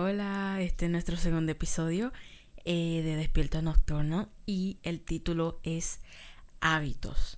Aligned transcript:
Hola, 0.00 0.58
este 0.60 0.84
es 0.84 0.92
nuestro 0.92 1.16
segundo 1.16 1.50
episodio 1.50 2.12
eh, 2.64 3.02
de 3.02 3.16
Despierta 3.16 3.62
Nocturno 3.62 4.28
y 4.46 4.78
el 4.84 5.00
título 5.00 5.58
es 5.64 5.98
Hábitos. 6.60 7.36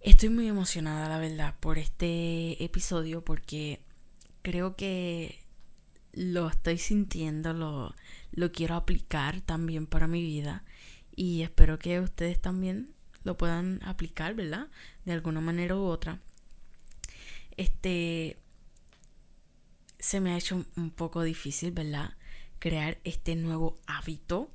Estoy 0.00 0.30
muy 0.30 0.48
emocionada, 0.48 1.08
la 1.08 1.20
verdad, 1.20 1.54
por 1.60 1.78
este 1.78 2.64
episodio 2.64 3.24
porque 3.24 3.80
creo 4.42 4.74
que 4.74 5.38
lo 6.12 6.48
estoy 6.48 6.78
sintiendo, 6.78 7.52
lo, 7.52 7.94
lo 8.32 8.50
quiero 8.50 8.74
aplicar 8.74 9.40
también 9.40 9.86
para 9.86 10.08
mi 10.08 10.22
vida 10.22 10.64
y 11.14 11.42
espero 11.42 11.78
que 11.78 12.00
ustedes 12.00 12.40
también 12.40 12.90
lo 13.22 13.36
puedan 13.36 13.78
aplicar, 13.84 14.34
¿verdad? 14.34 14.66
De 15.04 15.12
alguna 15.12 15.40
manera 15.40 15.76
u 15.76 15.84
otra. 15.84 16.18
Este, 17.56 18.36
se 20.06 20.20
me 20.20 20.32
ha 20.32 20.36
hecho 20.36 20.64
un 20.76 20.90
poco 20.92 21.24
difícil, 21.24 21.72
¿verdad? 21.72 22.14
Crear 22.60 23.00
este 23.02 23.34
nuevo 23.34 23.76
hábito 23.88 24.52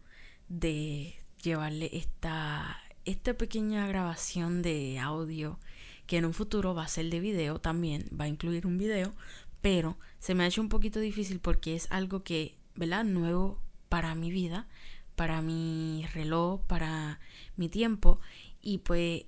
de 0.48 1.14
llevarle 1.44 1.90
esta, 1.92 2.78
esta 3.04 3.34
pequeña 3.34 3.86
grabación 3.86 4.62
de 4.62 4.98
audio 4.98 5.60
que 6.08 6.16
en 6.16 6.24
un 6.24 6.34
futuro 6.34 6.74
va 6.74 6.86
a 6.86 6.88
ser 6.88 7.10
de 7.10 7.20
video 7.20 7.60
también, 7.60 8.08
va 8.18 8.26
a 8.26 8.30
incluir 8.30 8.66
un 8.66 8.78
video, 8.78 9.14
pero 9.60 9.98
se 10.20 10.36
me 10.36 10.46
ha 10.46 10.48
hecho 10.48 10.62
un 10.62 10.70
poquito 10.70 11.02
difícil 11.02 11.42
porque 11.42 11.76
es 11.76 11.92
algo 11.92 12.24
que, 12.24 12.58
¿verdad? 12.76 13.04
Nuevo 13.04 13.62
para 13.90 14.16
mi 14.16 14.32
vida, 14.32 14.70
para 15.18 15.42
mi 15.42 16.06
reloj, 16.14 16.62
para 16.62 17.20
mi 17.58 17.68
tiempo 17.68 18.22
y 18.62 18.78
pues 18.78 19.26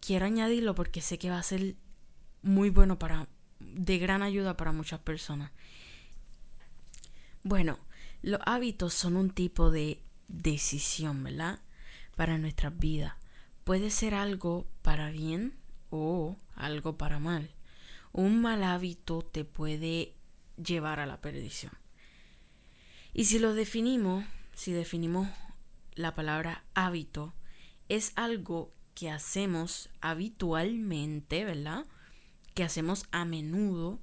quiero 0.00 0.24
añadirlo 0.24 0.74
porque 0.74 1.02
sé 1.02 1.18
que 1.18 1.28
va 1.28 1.38
a 1.38 1.42
ser 1.42 1.76
muy 2.40 2.70
bueno 2.70 2.98
para 2.98 3.28
de 3.74 3.98
gran 3.98 4.22
ayuda 4.22 4.56
para 4.56 4.72
muchas 4.72 5.00
personas. 5.00 5.50
Bueno, 7.42 7.78
los 8.22 8.40
hábitos 8.44 8.94
son 8.94 9.16
un 9.16 9.30
tipo 9.30 9.70
de 9.70 10.00
decisión, 10.28 11.24
¿verdad? 11.24 11.60
Para 12.16 12.38
nuestras 12.38 12.78
vidas. 12.78 13.14
Puede 13.64 13.90
ser 13.90 14.14
algo 14.14 14.66
para 14.82 15.10
bien 15.10 15.54
o 15.90 16.36
algo 16.54 16.96
para 16.96 17.18
mal. 17.18 17.50
Un 18.12 18.40
mal 18.40 18.62
hábito 18.62 19.22
te 19.22 19.44
puede 19.44 20.14
llevar 20.56 21.00
a 21.00 21.06
la 21.06 21.20
perdición. 21.20 21.72
Y 23.12 23.26
si 23.26 23.38
lo 23.38 23.54
definimos, 23.54 24.24
si 24.54 24.72
definimos 24.72 25.28
la 25.94 26.14
palabra 26.14 26.64
hábito, 26.74 27.34
es 27.88 28.12
algo 28.16 28.70
que 28.94 29.10
hacemos 29.10 29.90
habitualmente, 30.00 31.44
¿verdad? 31.44 31.86
Que 32.54 32.64
hacemos 32.64 33.06
a 33.12 33.24
menudo 33.24 33.98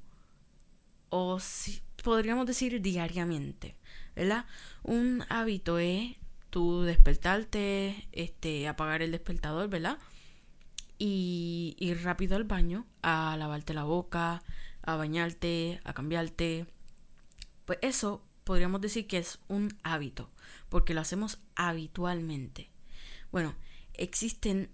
o 1.09 1.39
si, 1.39 1.81
podríamos 2.03 2.45
decir 2.45 2.81
diariamente, 2.81 3.75
¿verdad? 4.15 4.45
Un 4.83 5.23
hábito 5.29 5.79
es 5.79 6.15
tú 6.49 6.81
despertarte, 6.81 8.07
este, 8.11 8.67
apagar 8.67 9.01
el 9.01 9.11
despertador, 9.11 9.69
¿verdad? 9.69 9.97
Y 10.97 11.75
ir 11.79 12.03
rápido 12.03 12.35
al 12.35 12.43
baño 12.43 12.85
a 13.01 13.35
lavarte 13.37 13.73
la 13.73 13.83
boca, 13.83 14.43
a 14.81 14.95
bañarte, 14.95 15.79
a 15.83 15.93
cambiarte. 15.93 16.65
Pues 17.65 17.79
eso 17.81 18.25
podríamos 18.43 18.81
decir 18.81 19.07
que 19.07 19.17
es 19.19 19.39
un 19.47 19.77
hábito, 19.83 20.29
porque 20.69 20.93
lo 20.93 21.01
hacemos 21.01 21.39
habitualmente. 21.55 22.69
Bueno, 23.31 23.55
existen 23.93 24.71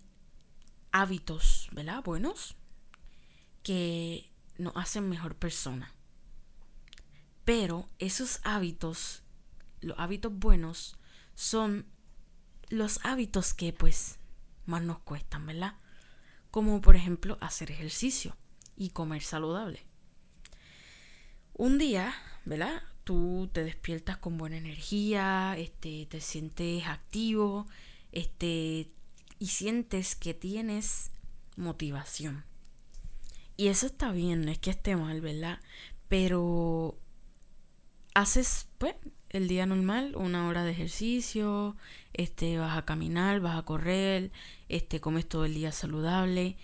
hábitos, 0.92 1.70
¿verdad? 1.73 2.02
Buenos 2.03 2.56
que 3.66 4.30
nos 4.60 4.78
hacen 4.78 5.10
mejor 5.10 5.36
persona. 5.36 5.92
Pero 7.46 7.90
esos 7.98 8.40
hábitos, 8.44 9.24
los 9.82 9.98
hábitos 9.98 10.32
buenos, 10.32 10.98
son 11.34 11.88
los 12.70 13.00
hábitos 13.04 13.56
que 13.56 13.74
pues 13.74 14.20
más 14.68 14.84
nos 14.84 15.00
cuestan, 15.00 15.48
¿verdad? 15.48 15.74
Como 16.52 16.80
por 16.80 16.96
ejemplo 16.96 17.40
hacer 17.42 17.72
ejercicio 17.72 18.38
y 18.78 18.92
comer 18.92 19.24
saludable. 19.24 19.84
Un 21.54 21.80
día, 21.80 22.14
¿verdad? 22.46 22.84
Tú 23.04 23.50
te 23.52 23.64
despiertas 23.64 24.18
con 24.18 24.38
buena 24.38 24.58
energía, 24.58 25.58
este, 25.58 26.06
te 26.06 26.22
sientes 26.22 26.86
activo, 26.86 27.66
este, 28.12 28.92
y 29.40 29.48
sientes 29.48 30.16
que 30.16 30.36
tienes 30.36 31.09
motivación. 31.56 32.46
Y 33.58 33.68
eso 33.68 33.86
está 33.86 34.12
bien, 34.12 34.42
no 34.46 34.52
es 34.52 34.60
que 34.60 34.72
esté 34.72 34.96
mal, 34.96 35.22
¿verdad? 35.22 35.60
Pero 36.08 36.98
haces, 38.14 38.68
pues, 38.78 38.96
el 39.30 39.48
día 39.48 39.66
normal, 39.66 40.16
una 40.16 40.48
hora 40.48 40.64
de 40.64 40.72
ejercicio, 40.72 41.76
este, 42.14 42.58
vas 42.58 42.78
a 42.78 42.86
caminar, 42.86 43.40
vas 43.42 43.58
a 43.58 43.64
correr, 43.64 44.32
este, 44.70 45.00
comes 45.00 45.28
todo 45.28 45.46
el 45.46 45.54
día 45.54 45.72
saludable, 45.72 46.58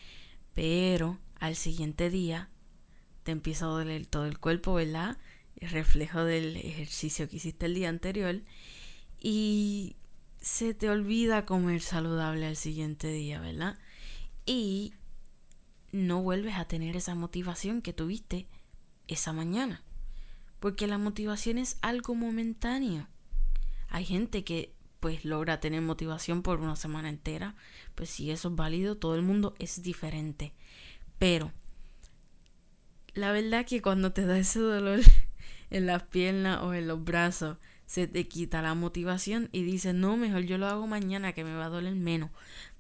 pero 0.53 1.19
al 1.39 1.55
siguiente 1.55 2.09
día 2.09 2.49
te 3.23 3.31
empieza 3.31 3.65
a 3.65 3.69
doler 3.69 4.05
todo 4.05 4.25
el 4.25 4.39
cuerpo, 4.39 4.73
¿verdad? 4.73 5.17
El 5.57 5.69
reflejo 5.69 6.23
del 6.23 6.57
ejercicio 6.57 7.29
que 7.29 7.37
hiciste 7.37 7.65
el 7.65 7.75
día 7.75 7.89
anterior 7.89 8.41
y 9.19 9.95
se 10.39 10.73
te 10.73 10.89
olvida 10.89 11.45
comer 11.45 11.81
saludable 11.81 12.47
al 12.47 12.55
siguiente 12.55 13.11
día, 13.11 13.39
¿verdad? 13.39 13.77
Y 14.45 14.93
no 15.91 16.21
vuelves 16.21 16.55
a 16.55 16.65
tener 16.65 16.95
esa 16.95 17.15
motivación 17.15 17.81
que 17.81 17.93
tuviste 17.93 18.47
esa 19.07 19.33
mañana. 19.33 19.83
Porque 20.59 20.87
la 20.87 20.97
motivación 20.97 21.57
es 21.57 21.77
algo 21.81 22.15
momentáneo. 22.15 23.07
Hay 23.89 24.05
gente 24.05 24.43
que 24.43 24.73
pues 24.99 25.25
logra 25.25 25.59
tener 25.59 25.81
motivación 25.81 26.43
por 26.43 26.59
una 26.59 26.75
semana 26.75 27.09
entera. 27.09 27.55
Pues 27.95 28.09
si 28.09 28.31
eso 28.31 28.49
es 28.49 28.55
válido, 28.55 28.97
todo 28.97 29.15
el 29.15 29.23
mundo 29.23 29.55
es 29.57 29.81
diferente. 29.81 30.53
Pero 31.17 31.51
la 33.13 33.31
verdad 33.31 33.65
que 33.65 33.81
cuando 33.81 34.13
te 34.13 34.25
da 34.25 34.37
ese 34.37 34.59
dolor 34.59 35.01
en 35.69 35.85
las 35.87 36.03
piernas 36.03 36.61
o 36.61 36.73
en 36.73 36.87
los 36.87 37.03
brazos, 37.03 37.57
se 37.85 38.07
te 38.07 38.27
quita 38.27 38.61
la 38.61 38.73
motivación 38.73 39.49
y 39.51 39.63
dices, 39.63 39.93
no, 39.93 40.15
mejor 40.15 40.43
yo 40.43 40.57
lo 40.57 40.67
hago 40.67 40.87
mañana 40.87 41.33
que 41.33 41.43
me 41.43 41.55
va 41.55 41.65
a 41.65 41.69
doler 41.69 41.95
menos. 41.95 42.29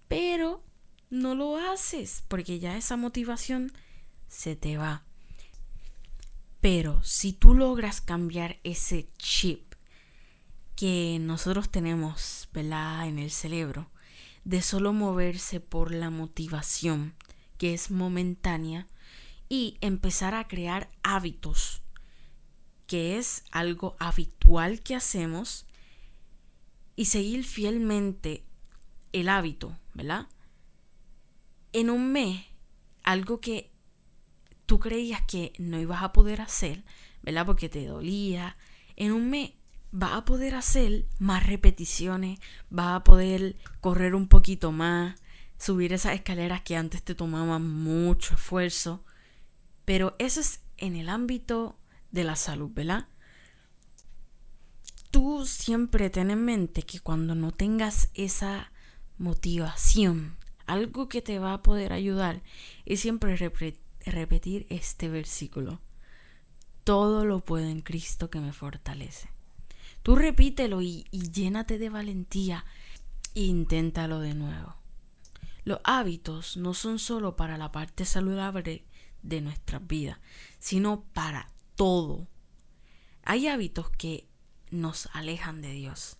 Pero 0.07 0.63
no 1.11 1.35
lo 1.35 1.57
haces 1.57 2.23
porque 2.27 2.57
ya 2.57 2.77
esa 2.77 2.97
motivación 2.97 3.71
se 4.27 4.55
te 4.55 4.77
va. 4.77 5.03
Pero 6.61 7.03
si 7.03 7.33
tú 7.33 7.53
logras 7.53 8.01
cambiar 8.01 8.59
ese 8.63 9.07
chip 9.17 9.73
que 10.75 11.19
nosotros 11.19 11.69
tenemos, 11.69 12.49
¿verdad? 12.53 13.07
En 13.07 13.19
el 13.19 13.29
cerebro, 13.29 13.91
de 14.45 14.61
solo 14.61 14.93
moverse 14.93 15.59
por 15.59 15.93
la 15.93 16.09
motivación, 16.09 17.13
que 17.57 17.73
es 17.73 17.91
momentánea, 17.91 18.87
y 19.49 19.77
empezar 19.81 20.33
a 20.33 20.47
crear 20.47 20.89
hábitos, 21.03 21.81
que 22.87 23.17
es 23.17 23.43
algo 23.51 23.95
habitual 23.99 24.81
que 24.81 24.95
hacemos, 24.95 25.65
y 26.95 27.05
seguir 27.05 27.43
fielmente 27.43 28.43
el 29.11 29.29
hábito, 29.29 29.77
¿verdad? 29.93 30.27
En 31.73 31.89
un 31.89 32.11
mes, 32.11 32.45
algo 33.03 33.39
que 33.39 33.71
tú 34.65 34.79
creías 34.79 35.21
que 35.23 35.53
no 35.57 35.79
ibas 35.79 36.03
a 36.03 36.13
poder 36.13 36.41
hacer, 36.41 36.83
¿verdad? 37.21 37.45
Porque 37.45 37.69
te 37.69 37.85
dolía, 37.85 38.55
en 38.95 39.11
un 39.11 39.29
mes 39.29 39.51
vas 39.91 40.13
a 40.13 40.25
poder 40.25 40.55
hacer 40.55 41.05
más 41.19 41.45
repeticiones, 41.45 42.39
vas 42.69 42.95
a 42.95 43.03
poder 43.03 43.57
correr 43.81 44.15
un 44.15 44.27
poquito 44.27 44.71
más, 44.71 45.15
subir 45.57 45.93
esas 45.93 46.13
escaleras 46.13 46.61
que 46.61 46.75
antes 46.75 47.03
te 47.03 47.15
tomaban 47.15 47.67
mucho 47.67 48.35
esfuerzo. 48.35 49.03
Pero 49.85 50.15
eso 50.19 50.39
es 50.39 50.61
en 50.77 50.95
el 50.95 51.09
ámbito 51.09 51.77
de 52.11 52.23
la 52.23 52.35
salud, 52.35 52.71
¿verdad? 52.73 53.07
Tú 55.11 55.45
siempre 55.45 56.09
ten 56.09 56.31
en 56.31 56.45
mente 56.45 56.83
que 56.83 56.99
cuando 56.99 57.35
no 57.35 57.51
tengas 57.51 58.09
esa 58.13 58.71
motivación 59.17 60.37
algo 60.71 61.09
que 61.09 61.21
te 61.21 61.37
va 61.37 61.53
a 61.53 61.61
poder 61.61 61.91
ayudar 61.91 62.41
es 62.85 63.01
siempre 63.01 63.35
repetir 63.35 64.67
este 64.69 65.09
versículo. 65.09 65.81
Todo 66.83 67.25
lo 67.25 67.41
puedo 67.41 67.67
en 67.67 67.81
Cristo 67.81 68.29
que 68.29 68.39
me 68.39 68.53
fortalece. 68.53 69.29
Tú 70.01 70.15
repítelo 70.15 70.81
y, 70.81 71.03
llénate 71.11 71.77
de 71.77 71.89
valentía 71.89 72.65
e 73.35 73.41
inténtalo 73.41 74.19
de 74.19 74.33
nuevo. 74.33 74.75
Los 75.63 75.79
hábitos 75.83 76.57
no 76.57 76.73
son 76.73 76.97
solo 76.97 77.35
para 77.35 77.57
la 77.57 77.71
parte 77.71 78.05
saludable 78.05 78.85
de 79.21 79.41
nuestras 79.41 79.85
vidas, 79.85 80.19
sino 80.59 81.03
para 81.13 81.51
todo. 81.75 82.27
Hay 83.23 83.47
hábitos 83.47 83.89
que 83.91 84.25
nos 84.71 85.07
alejan 85.13 85.61
de 85.61 85.73
Dios, 85.73 86.17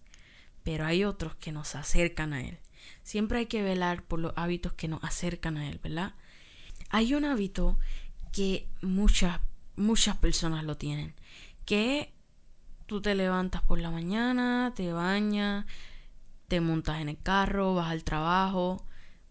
pero 0.64 0.86
hay 0.86 1.06
otros 1.06 1.36
que 1.36 1.52
nos 1.52 1.74
acercan 1.74 2.34
a 2.34 2.42
Él. 2.42 2.60
Siempre 3.04 3.40
hay 3.40 3.46
que 3.46 3.64
velar 3.64 4.04
por 4.04 4.20
los 4.20 4.34
hábitos 4.36 4.74
que 4.74 4.88
nos 4.88 5.04
acercan 5.04 5.58
a 5.58 5.70
Él, 5.70 5.80
¿verdad? 5.84 6.14
Hay 6.90 7.14
un 7.14 7.26
hábito 7.26 7.78
que 8.32 8.68
muchas, 8.82 9.40
muchas 9.76 10.18
personas 10.18 10.64
lo 10.64 10.78
tienen, 10.78 11.14
que 11.66 12.14
tú 12.86 13.02
te 13.02 13.16
levantas 13.16 13.62
por 13.62 13.80
la 13.80 13.92
mañana, 13.92 14.74
te 14.76 14.92
bañas, 14.92 15.66
te 16.48 16.60
montas 16.60 17.00
en 17.00 17.10
el 17.10 17.18
carro, 17.18 17.76
vas 17.76 17.92
al 17.92 18.04
trabajo, 18.04 18.86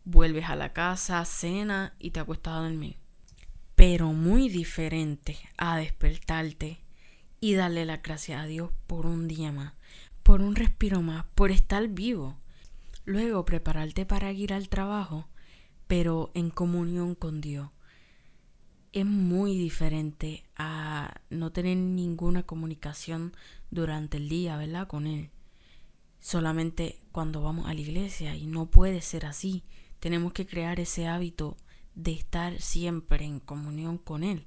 vuelves 0.04 0.48
a 0.48 0.56
la 0.56 0.72
casa, 0.72 1.24
cena 1.24 1.94
y 1.98 2.10
te 2.10 2.20
acuestas 2.20 2.54
a 2.54 2.60
dormir. 2.60 2.96
Pero 3.74 4.12
muy 4.12 4.48
diferente 4.48 5.38
a 5.56 5.76
despertarte 5.76 6.80
y 7.40 7.54
darle 7.54 7.84
la 7.84 7.98
gracias 7.98 8.42
a 8.42 8.46
Dios 8.46 8.70
por 8.86 9.06
un 9.06 9.28
día 9.28 9.52
más, 9.52 9.74
por 10.22 10.42
un 10.42 10.54
respiro 10.54 11.02
más, 11.02 11.24
por 11.34 11.50
estar 11.50 11.86
vivo. 11.88 12.38
Luego 13.04 13.44
prepararte 13.44 14.06
para 14.06 14.32
ir 14.32 14.52
al 14.52 14.68
trabajo, 14.68 15.28
pero 15.86 16.30
en 16.34 16.50
comunión 16.50 17.14
con 17.14 17.40
Dios. 17.40 17.70
Es 18.92 19.06
muy 19.06 19.56
diferente 19.56 20.44
a 20.56 21.20
no 21.30 21.52
tener 21.52 21.76
ninguna 21.76 22.42
comunicación 22.42 23.34
durante 23.70 24.16
el 24.16 24.28
día, 24.28 24.56
¿verdad? 24.56 24.88
Con 24.88 25.06
Él 25.06 25.30
solamente 26.20 27.00
cuando 27.12 27.40
vamos 27.42 27.66
a 27.66 27.74
la 27.74 27.80
iglesia 27.80 28.36
y 28.36 28.46
no 28.46 28.66
puede 28.66 29.00
ser 29.00 29.26
así. 29.26 29.64
Tenemos 29.98 30.32
que 30.32 30.46
crear 30.46 30.78
ese 30.78 31.06
hábito 31.08 31.56
de 31.94 32.12
estar 32.12 32.60
siempre 32.60 33.24
en 33.24 33.40
comunión 33.40 33.98
con 33.98 34.22
Él. 34.22 34.46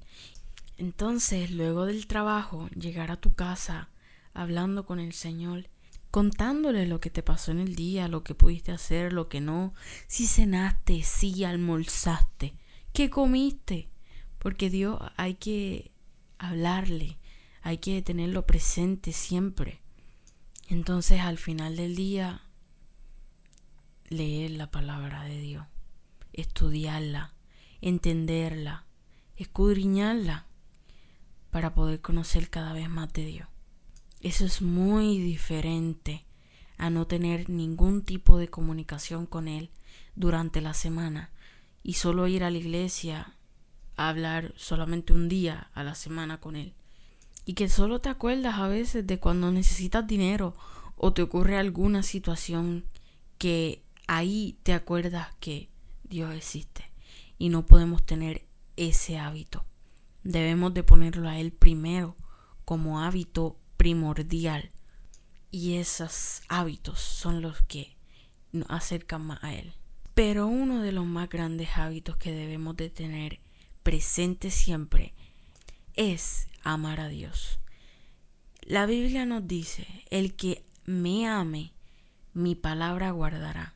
Entonces, 0.78 1.52
luego 1.52 1.86
del 1.86 2.08
trabajo, 2.08 2.70
llegar 2.70 3.12
a 3.12 3.20
tu 3.20 3.34
casa 3.34 3.90
hablando 4.34 4.86
con 4.86 5.00
el 5.00 5.14
Señor, 5.14 5.68
contándole 6.14 6.86
lo 6.86 7.00
que 7.00 7.10
te 7.10 7.24
pasó 7.24 7.52
en 7.52 7.60
el 7.60 7.76
día, 7.76 8.08
lo 8.08 8.24
que 8.24 8.36
pudiste 8.36 8.72
hacer, 8.72 9.14
lo 9.14 9.30
que 9.30 9.42
no, 9.42 9.74
si 10.06 10.28
cenaste, 10.28 11.02
si 11.02 11.44
almorzaste, 11.44 12.54
qué 12.94 13.10
comiste, 13.10 13.90
porque 14.38 14.70
Dios 14.70 15.00
hay 15.18 15.34
que 15.34 15.92
hablarle, 16.38 17.18
hay 17.64 17.80
que 17.80 18.00
tenerlo 18.04 18.46
presente 18.46 19.12
siempre. 19.12 19.82
Entonces 20.68 21.22
al 21.22 21.40
final 21.40 21.78
del 21.78 21.96
día, 21.96 22.44
leer 24.08 24.52
la 24.52 24.70
palabra 24.70 25.24
de 25.24 25.42
Dios, 25.42 25.66
estudiarla, 26.32 27.34
entenderla, 27.82 28.86
escudriñarla 29.36 30.46
para 31.50 31.74
poder 31.74 32.02
conocer 32.02 32.52
cada 32.52 32.72
vez 32.74 32.88
más 32.88 33.12
de 33.14 33.26
Dios. 33.26 33.53
Eso 34.24 34.46
es 34.46 34.62
muy 34.62 35.18
diferente 35.18 36.26
a 36.78 36.90
no 36.90 37.08
tener 37.08 37.50
ningún 37.50 38.04
tipo 38.04 38.38
de 38.38 38.48
comunicación 38.48 39.26
con 39.26 39.50
Él 39.50 39.70
durante 40.16 40.62
la 40.62 40.74
semana 40.74 41.30
y 41.84 41.96
solo 41.96 42.26
ir 42.30 42.46
a 42.46 42.50
la 42.50 42.58
iglesia 42.58 43.36
a 43.98 44.08
hablar 44.08 44.54
solamente 44.56 45.12
un 45.12 45.28
día 45.28 45.70
a 45.74 45.84
la 45.84 45.94
semana 45.94 46.40
con 46.40 46.56
Él 46.56 46.74
y 47.46 47.54
que 47.56 47.68
solo 47.68 48.00
te 48.00 48.08
acuerdas 48.08 48.60
a 48.60 48.70
veces 48.70 49.06
de 49.06 49.20
cuando 49.20 49.52
necesitas 49.52 50.08
dinero 50.08 50.56
o 50.96 51.12
te 51.12 51.22
ocurre 51.22 51.58
alguna 51.58 52.02
situación 52.02 52.86
que 53.38 53.84
ahí 54.08 54.58
te 54.64 54.72
acuerdas 54.72 55.36
que 55.42 55.70
Dios 56.06 56.34
existe 56.34 56.90
y 57.38 57.50
no 57.50 57.66
podemos 57.66 58.06
tener 58.06 58.46
ese 58.78 59.20
hábito. 59.20 59.66
Debemos 60.24 60.74
de 60.74 60.84
ponerlo 60.84 61.28
a 61.28 61.38
Él 61.40 61.52
primero 61.52 62.16
como 62.64 63.02
hábito 63.02 63.58
primordial 63.84 64.70
y 65.52 65.74
esos 65.74 66.42
hábitos 66.48 67.02
son 67.02 67.42
los 67.42 67.62
que 67.64 67.98
nos 68.54 68.70
acercan 68.70 69.24
más 69.24 69.44
a 69.44 69.54
Él. 69.54 69.74
Pero 70.14 70.48
uno 70.48 70.82
de 70.82 70.94
los 70.94 71.06
más 71.06 71.28
grandes 71.28 71.68
hábitos 71.76 72.16
que 72.16 72.32
debemos 72.32 72.78
de 72.78 72.90
tener 72.90 73.42
presente 73.84 74.52
siempre 74.52 75.14
es 75.96 76.48
amar 76.64 77.02
a 77.02 77.10
Dios. 77.10 77.60
La 78.62 78.86
Biblia 78.86 79.26
nos 79.26 79.50
dice, 79.50 79.86
el 80.10 80.34
que 80.38 80.64
me 80.86 81.28
ame, 81.28 81.74
mi 82.34 82.56
palabra 82.56 83.12
guardará, 83.12 83.76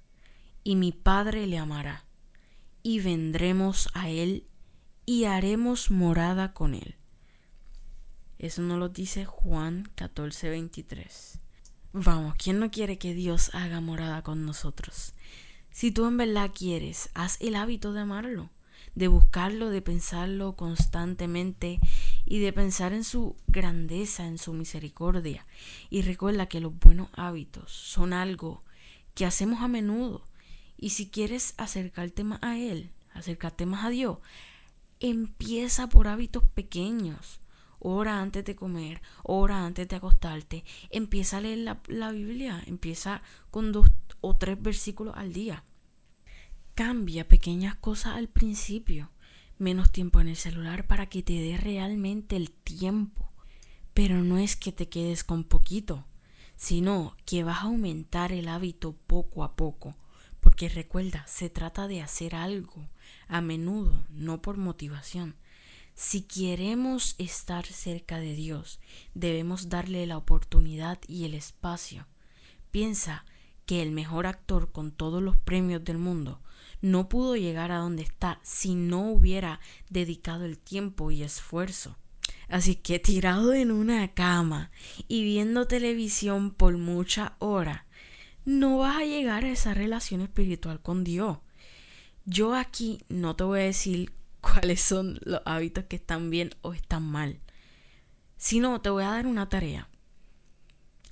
y 0.64 0.78
mi 0.78 0.94
Padre 0.94 1.48
le 1.48 1.58
amará, 1.58 2.06
y 2.82 3.02
vendremos 3.02 3.90
a 3.94 4.10
Él 4.10 4.46
y 5.06 5.26
haremos 5.26 5.92
morada 5.92 6.54
con 6.54 6.76
Él. 6.76 6.97
Eso 8.40 8.62
nos 8.62 8.78
lo 8.78 8.90
dice 8.90 9.26
Juan 9.26 9.90
14, 9.96 10.50
23. 10.50 11.40
Vamos, 11.94 12.36
¿quién 12.36 12.60
no 12.60 12.70
quiere 12.70 13.00
que 13.00 13.14
Dios 13.16 13.50
haga 13.56 13.82
morada 13.82 14.22
con 14.22 14.46
nosotros? 14.46 15.14
Si 15.72 15.92
tú 15.92 16.06
en 16.06 16.18
verdad 16.18 16.52
quieres, 16.54 17.10
haz 17.16 17.38
el 17.42 17.56
hábito 17.56 17.94
de 17.94 18.02
amarlo, 18.02 18.50
de 18.94 19.08
buscarlo, 19.08 19.70
de 19.70 19.82
pensarlo 19.82 20.56
constantemente 20.56 21.80
y 22.26 22.40
de 22.40 22.54
pensar 22.54 22.94
en 22.94 23.04
su 23.04 23.36
grandeza, 23.48 24.28
en 24.28 24.38
su 24.38 24.54
misericordia. 24.54 25.46
Y 25.90 26.04
recuerda 26.04 26.48
que 26.48 26.60
los 26.60 26.78
buenos 26.78 27.10
hábitos 27.14 27.72
son 27.72 28.14
algo 28.14 28.64
que 29.16 29.26
hacemos 29.26 29.62
a 29.62 29.68
menudo. 29.68 30.24
Y 30.78 30.92
si 30.92 31.10
quieres 31.10 31.56
acercarte 31.58 32.24
más 32.24 32.40
a 32.44 32.58
Él, 32.58 32.92
acercarte 33.14 33.66
más 33.66 33.86
a 33.86 33.90
Dios, 33.90 34.20
empieza 35.00 35.90
por 35.90 36.08
hábitos 36.08 36.44
pequeños. 36.44 37.40
Ora 37.80 38.22
antes 38.22 38.44
de 38.46 38.56
comer, 38.56 39.02
ora 39.24 39.66
antes 39.66 39.88
de 39.88 39.96
acostarte. 39.96 40.64
Empieza 40.90 41.38
a 41.38 41.42
leer 41.42 41.60
la, 41.60 41.82
la 41.88 42.12
Biblia, 42.12 42.64
empieza 42.66 43.22
con 43.52 43.72
dos 43.72 43.92
o 44.22 44.36
tres 44.36 44.62
versículos 44.62 45.16
al 45.16 45.34
día. 45.34 45.64
Cambia 46.76 47.28
pequeñas 47.28 47.76
cosas 47.76 48.16
al 48.16 48.28
principio 48.28 49.10
menos 49.60 49.92
tiempo 49.92 50.22
en 50.22 50.28
el 50.28 50.36
celular 50.36 50.86
para 50.86 51.08
que 51.08 51.24
te 51.24 51.34
dé 51.34 51.58
realmente 51.58 52.36
el 52.36 52.52
tiempo. 52.52 53.28
Pero 53.94 54.24
no 54.24 54.38
es 54.38 54.56
que 54.56 54.72
te 54.72 54.90
quedes 54.90 55.24
con 55.24 55.44
poquito, 55.44 56.06
sino 56.56 57.16
que 57.26 57.44
vas 57.44 57.60
a 57.60 57.64
aumentar 57.64 58.32
el 58.32 58.48
hábito 58.48 58.94
poco 59.08 59.44
a 59.44 59.56
poco. 59.56 59.96
Porque 60.40 60.70
recuerda, 60.70 61.26
se 61.28 61.50
trata 61.50 61.88
de 61.88 62.02
hacer 62.02 62.36
algo 62.36 62.88
a 63.28 63.42
menudo, 63.42 64.06
no 64.10 64.42
por 64.42 64.58
motivación. 64.58 65.36
Si 66.00 66.22
queremos 66.22 67.16
estar 67.18 67.66
cerca 67.66 68.20
de 68.20 68.36
Dios, 68.36 68.80
debemos 69.16 69.68
darle 69.68 70.06
la 70.06 70.18
oportunidad 70.18 71.00
y 71.08 71.26
el 71.26 71.34
espacio. 71.34 72.06
Piensa 72.70 73.26
que 73.66 73.82
el 73.82 73.90
mejor 73.90 74.28
actor 74.28 74.72
con 74.72 74.92
todos 74.92 75.24
los 75.24 75.38
premios 75.38 75.84
del 75.84 75.98
mundo 75.98 76.40
no 76.84 77.10
pudo 77.10 77.36
llegar 77.36 77.72
a 77.72 77.80
donde 77.80 78.04
está 78.04 78.40
si 78.44 78.76
no 78.76 79.10
hubiera 79.10 79.60
dedicado 79.90 80.46
el 80.46 80.60
tiempo 80.60 81.10
y 81.10 81.24
esfuerzo. 81.24 81.98
Así 82.48 82.76
que 82.76 83.00
tirado 83.00 83.56
en 83.56 83.72
una 83.72 84.14
cama 84.14 84.70
y 85.08 85.24
viendo 85.24 85.66
televisión 85.66 86.52
por 86.52 86.78
mucha 86.78 87.38
hora, 87.40 87.88
no 88.46 88.78
vas 88.78 88.98
a 88.98 89.06
llegar 89.06 89.46
a 89.46 89.52
esa 89.52 89.74
relación 89.74 90.22
espiritual 90.22 90.80
con 90.80 91.04
Dios. 91.04 91.40
Yo 92.24 92.54
aquí 92.54 93.00
no 93.10 93.36
te 93.36 93.46
voy 93.46 93.62
a 93.62 93.64
decir 93.64 94.14
cuáles 94.54 94.82
son 94.82 95.20
los 95.24 95.42
hábitos 95.46 95.86
que 95.86 95.98
están 95.98 96.30
bien 96.30 96.52
o 96.62 96.74
están 96.74 97.04
mal, 97.04 97.40
sino 98.38 98.82
te 98.82 98.90
voy 98.90 99.04
a 99.04 99.12
dar 99.12 99.28
una 99.28 99.50
tarea. 99.50 99.90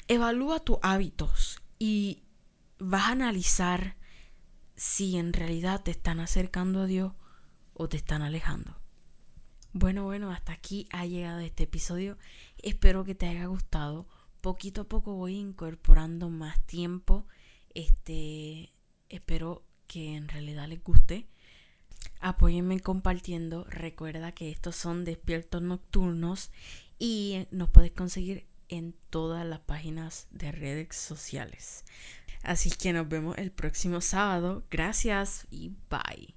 Evalúa 0.08 0.60
tus 0.60 0.78
hábitos 0.82 1.62
y 1.80 2.24
vas 2.78 3.04
a 3.04 3.12
analizar 3.14 3.98
si 4.76 5.18
en 5.18 5.34
realidad 5.34 5.82
te 5.84 5.92
están 5.92 6.20
acercando 6.20 6.82
a 6.82 6.86
Dios 6.86 7.14
o 7.74 7.90
te 7.90 7.98
están 7.98 8.22
alejando. 8.22 8.80
Bueno, 9.74 10.04
bueno, 10.04 10.32
hasta 10.32 10.54
aquí 10.54 10.88
ha 10.92 11.06
llegado 11.06 11.40
este 11.40 11.64
episodio. 11.64 12.18
Espero 12.62 13.04
que 13.04 13.16
te 13.16 13.28
haya 13.28 13.48
gustado. 13.48 14.08
Poquito 14.42 14.82
a 14.82 14.88
poco 14.88 15.16
voy 15.16 15.36
incorporando 15.36 16.30
más 16.30 16.66
tiempo. 16.66 17.26
Este, 17.74 18.72
espero 19.10 19.66
que 19.88 20.16
en 20.16 20.30
realidad 20.30 20.68
les 20.68 20.82
guste. 20.84 21.28
Apóyenme 22.26 22.80
compartiendo. 22.80 23.66
Recuerda 23.70 24.32
que 24.32 24.50
estos 24.50 24.76
son 24.76 25.06
despiertos 25.06 25.62
nocturnos 25.62 26.50
y 26.98 27.46
nos 27.52 27.70
puedes 27.70 27.92
conseguir 27.92 28.48
en 28.68 28.96
todas 29.12 29.46
las 29.46 29.60
páginas 29.60 30.26
de 30.32 30.52
redes 30.52 30.96
sociales. 30.96 31.86
Así 32.42 32.72
que 32.72 32.94
nos 32.94 33.08
vemos 33.08 33.38
el 33.38 33.52
próximo 33.52 34.02
sábado. 34.02 34.64
Gracias 34.72 35.46
y 35.52 35.74
bye. 35.92 36.34